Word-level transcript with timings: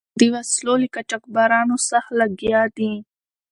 د 0.19 0.21
وسلو 0.33 0.73
له 0.81 0.87
قاچبرانو 0.95 1.75
سخت 1.89 2.09
لګیا 2.19 2.61
دي. 2.77 2.91